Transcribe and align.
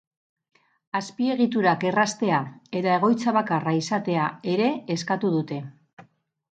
Azpiegiturak 0.99 1.85
erraztea 1.91 2.41
eta 2.81 2.97
egoitza 2.97 3.37
bakarra 3.39 3.77
izatea 3.83 4.27
ere 4.57 4.75
eskatuko 4.99 5.37
dute. 5.41 5.65